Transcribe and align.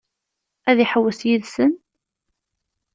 Ad 0.69 0.77
iḥewwes 0.83 1.19
yid-sen? 1.27 1.71